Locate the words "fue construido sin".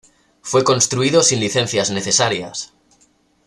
0.41-1.39